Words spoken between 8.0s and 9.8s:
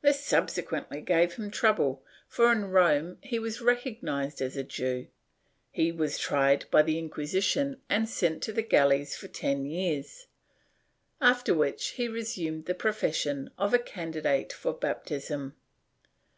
sent to the galleys for ten